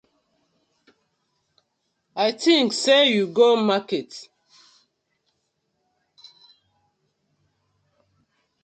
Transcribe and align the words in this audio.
A 2.23 2.25
tink 2.41 2.69
sey 2.81 3.03
you 3.13 3.27
go 3.37 3.47
market. 3.67 4.11